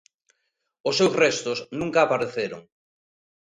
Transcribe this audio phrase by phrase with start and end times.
[0.89, 2.61] Os seus restos nunca apareceron.